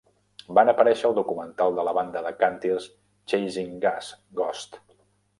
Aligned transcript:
Van 0.59 0.69
aparèixer 0.71 1.05
al 1.09 1.13
documental 1.17 1.75
de 1.79 1.83
la 1.87 1.93
banda 1.97 2.23
de 2.27 2.31
càntirs 2.39 2.87
Chasin 3.33 3.77
'Gus' 3.85 4.09
Ghost. 4.41 4.81